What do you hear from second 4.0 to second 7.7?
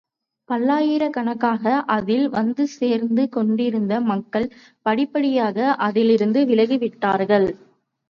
மக்கள் படிப்படியாக அதிலிருந்து விலகிவிட்டார்கள்.